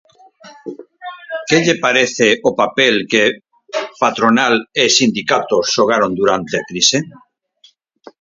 [1.47, 3.23] Que lle parece o papel que
[4.03, 6.99] patronal e sindicatos xogaron durante a crise?